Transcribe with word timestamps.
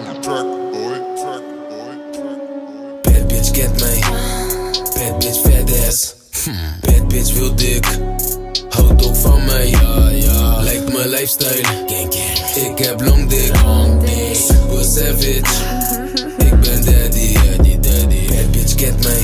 On 0.00 0.06
the 0.06 0.20
track, 0.22 0.46
boy. 0.72 0.96
Track, 1.20 1.42
boy. 1.68 1.94
Bad 3.02 3.28
bitch 3.28 3.50
kent 3.50 3.80
mij. 3.80 3.98
Bad 4.94 5.18
bitch 5.18 5.40
fat 5.40 5.88
ass. 5.88 6.14
Bad 6.80 7.08
bitch 7.08 7.32
wil 7.32 7.54
dik. 7.54 7.86
Houdt 8.68 9.06
ook 9.06 9.16
van 9.16 9.44
mij. 9.44 9.68
Ja, 9.68 10.08
ja. 10.08 10.62
Lijkt 10.62 10.92
mijn 10.92 11.08
lifestyle. 11.08 11.64
Gang, 11.64 12.14
gang. 12.14 12.70
Ik 12.70 12.78
heb 12.78 13.00
long 13.00 13.28
dick. 13.28 13.62
Long 13.62 14.00
dick. 14.00 14.34
Super 14.34 14.84
savage. 14.84 15.42
Ik 16.38 16.60
ben 16.60 16.84
daddy. 16.84 17.32
Daddy, 17.32 17.78
daddy. 17.80 18.26
Bad 18.26 18.50
bitch 18.50 18.74
kent 18.74 19.02
mij. 19.02 19.22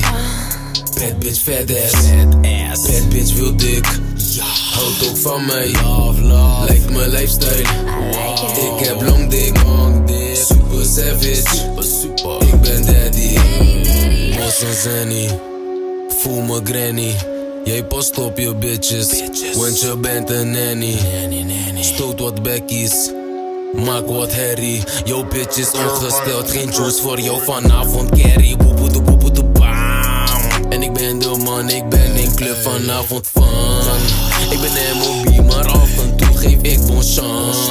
Bad 0.93 1.19
bitch 1.19 1.41
fat 1.41 1.71
ass. 1.71 2.07
Fat 2.07 2.35
ass. 2.41 2.81
Bad 2.87 3.09
bitch 3.09 3.33
wil 3.33 3.55
dik. 3.55 3.87
Ja. 4.15 4.45
Houdt 4.73 5.09
ook 5.09 5.17
van 5.17 5.45
mij. 5.45 5.71
Love. 5.71 6.21
Lijkt 6.67 6.89
mijn 6.89 7.09
lifestyle. 7.09 7.61
Ik 8.55 8.87
heb 8.87 9.01
long 9.01 9.29
dick. 9.29 9.63
Long 9.63 10.05
dick. 10.05 10.06
Super 10.45 10.85
savage. 10.85 11.35
Super, 11.35 11.83
super. 11.83 12.47
Ik 12.47 12.61
ben 12.61 12.85
daddy. 12.85 13.37
Bos 14.37 14.61
en 14.61 14.75
Zenny. 14.83 15.39
Voel 16.09 16.41
me 16.41 16.61
granny. 16.63 17.15
Jij 17.67 17.83
past 17.83 18.17
op 18.17 18.37
je 18.37 18.55
bitches, 18.55 19.07
want 19.55 19.79
je 19.79 19.97
bent 19.97 20.29
een 20.29 20.51
nanny. 20.51 20.97
Stoot 21.79 22.19
wat 22.19 22.43
bekkies, 22.43 23.11
maak 23.73 24.07
wat 24.07 24.33
herrie. 24.33 24.83
Jouw 25.05 25.27
bitch 25.27 25.57
is 25.57 25.71
ongesteld, 25.71 26.51
geen 26.51 26.71
juice 26.71 27.01
voor 27.01 27.19
jou 27.19 27.43
vanavond. 27.43 28.09
Carry, 28.09 28.57
boeboe 28.57 28.89
de 28.89 29.31
de 29.31 29.43
bam. 29.43 29.75
En 30.69 30.83
ik 30.83 30.93
ben 30.93 31.19
de 31.19 31.35
man, 31.43 31.69
ik 31.69 31.89
ben 31.89 32.15
in 32.15 32.35
club 32.35 32.57
vanavond 32.61 33.27
van. 33.33 33.97
Ik 34.49 34.59
ben 34.59 34.97
MOB, 34.97 35.45
maar 35.45 35.67
af 35.67 35.97
en 35.97 36.15
toe 36.15 36.37
geef 36.37 36.61
ik 36.61 36.85
bon 36.85 37.03
chance. 37.03 37.66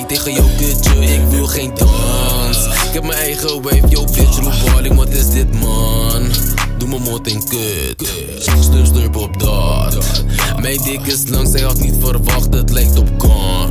Meedik 0.00 0.16
tegen 0.18 0.32
jouw 0.32 0.48
kutje, 0.56 1.14
ik 1.14 1.20
wil 1.30 1.46
geen 1.46 1.70
dans. 1.74 2.66
Ik 2.66 2.92
heb 2.92 3.02
mijn 3.02 3.18
eigen 3.18 3.62
wave, 3.62 3.88
yo 3.88 4.04
bitch, 4.04 4.38
roep 4.38 4.52
balling, 4.64 4.94
wat 4.94 5.08
is 5.08 5.30
dit 5.30 5.60
man? 5.60 6.28
Doe 6.78 6.88
mijn 6.88 7.02
mot 7.02 7.26
in 7.26 7.44
kut. 7.48 8.08
Slurp, 8.38 8.86
slurp 8.86 9.16
op 9.16 9.40
dat. 9.40 10.24
Mijn 10.60 10.82
dik 10.82 11.06
is 11.06 11.28
lang, 11.28 11.48
zij 11.48 11.60
had 11.60 11.78
niet 11.80 11.94
verwacht, 12.00 12.54
het 12.54 12.70
lijkt 12.70 12.98
op 12.98 13.18
kan. 13.18 13.70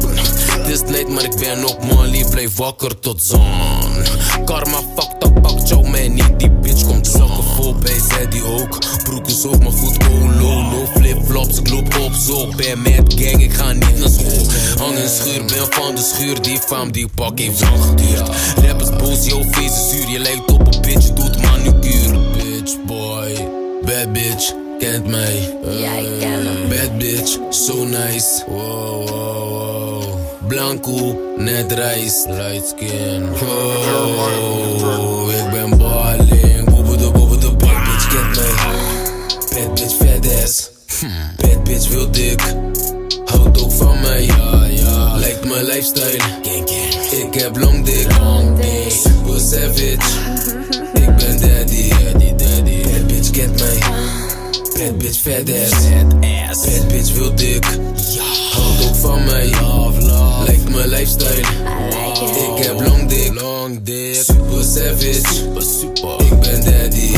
Het 0.52 0.68
is 0.68 0.80
late, 0.80 1.08
maar 1.10 1.24
ik 1.24 1.36
ben 1.40 1.66
op 1.66 1.84
Molly, 1.84 2.26
blijf 2.30 2.56
wakker 2.56 3.00
tot 3.00 3.24
zon. 3.24 4.04
Karma 4.46 4.80
fucked 4.96 5.24
up, 5.24 5.42
pak 5.42 5.68
jou 5.68 5.90
mij 5.90 6.08
niet, 6.08 6.34
die 6.38 6.52
bitch 6.52 6.86
komt 6.86 7.08
zakken 7.08 7.44
vol 7.44 7.76
bij, 7.76 8.00
zij 8.10 8.28
die 8.28 8.44
ook. 8.44 8.78
Broek 9.04 9.28
is 9.28 9.46
op 9.46 9.60
mijn 9.60 9.74
voet, 9.74 9.98
low, 10.40 10.72
no 10.72 10.86
flip-flops, 10.96 11.60
ik 11.60 11.70
loop 11.70 11.98
op 12.02 12.14
zo. 12.14 12.48
Ben 12.56 12.82
met 12.82 13.14
gang, 13.18 13.44
ik 13.44 13.54
ga 13.54 13.72
niet 13.72 14.00
naar. 14.00 14.09
Hang 14.80 14.98
in 14.98 15.10
schuur, 15.10 15.46
ben 15.46 15.68
van 15.70 15.96
de 15.96 16.02
schuur, 16.02 16.42
die 16.42 16.60
fam 16.60 16.92
die 16.92 17.08
pak 17.16 17.40
heeft 17.40 17.62
lang 17.62 17.84
geduurd. 17.84 18.30
Rap 18.66 18.82
is 18.82 18.90
boos, 18.90 19.26
jouw 19.26 19.44
face 19.44 19.66
is 19.66 19.90
zuur, 19.90 20.10
je 20.10 20.20
lijkt 20.20 20.52
op 20.52 20.74
een 20.74 20.82
bitch, 20.82 21.14
doet 21.14 21.42
manucure. 21.42 22.20
Bitch 22.34 22.86
boy, 22.86 23.34
bad 23.82 24.14
bitch, 24.14 24.54
kent 24.80 25.08
mij. 25.08 25.58
Ja, 25.70 25.92
ik 25.92 26.20
ken 26.20 26.46
hem. 26.46 26.70
Bad 26.70 26.98
bitch, 26.98 27.38
so 27.50 27.84
nice. 27.84 28.44
Wow, 28.48 29.10
wow, 29.10 29.50
wow. 29.50 30.04
Blanco, 30.48 31.20
net 31.38 31.72
rijst. 31.72 32.26
Light 32.26 32.68
skin. 32.68 33.30
Oh, 33.42 35.32
ik 35.32 35.52
ben 35.52 35.78
balling. 35.78 36.70
Boebe 36.70 36.98
de 36.98 37.12
boebe 37.12 37.38
de 37.38 37.52
bad 37.52 37.84
bitch, 37.84 38.08
kent 38.08 38.36
mij. 38.36 39.64
Bad 39.64 39.74
bitch, 39.74 39.96
fat 39.96 40.44
ass. 40.44 40.70
Bad 41.38 41.64
bitch, 41.64 41.90
wil 41.90 42.12
dik. 42.12 42.42
Houdt 43.30 43.64
ook 43.64 43.72
van 43.72 44.02
mij. 44.02 44.26
Ja, 44.26 44.66
ja. 44.70 45.16
Lijkt 45.18 45.46
mijn 45.46 45.64
lifestyle. 45.64 46.24
Ik 47.12 47.34
heb 47.34 47.58
long 47.58 47.86
dick. 47.86 48.08
Super 48.88 49.40
savage. 49.40 49.98
Ik 50.94 51.16
ben 51.16 51.40
daddy. 51.40 51.90
Daddy, 51.90 52.36
daddy. 52.36 52.82
Bad 52.82 53.08
bitch, 53.08 53.32
kent 53.32 53.60
mij. 53.60 53.78
Bad 54.78 54.98
bitch, 54.98 55.20
fat 55.20 55.50
ass. 55.50 56.66
Bad 56.66 56.88
bitch, 56.88 57.14
wil 57.14 57.36
dik. 57.36 57.66
Ja. 58.14 58.24
Houdt 58.52 58.90
ook 58.90 58.96
van 58.96 59.24
mij. 59.24 59.54
Lijkt 60.46 60.70
mijn 60.70 60.90
lifestyle. 60.90 61.48
Ik 62.58 62.66
heb 62.66 62.82
long 62.88 63.10
dick. 63.10 63.42
Long 63.42 63.84
dick. 63.84 64.16
Super 64.16 64.64
savage. 64.64 65.22
Ik 66.20 66.40
ben 66.40 66.64
daddy. 66.64 67.12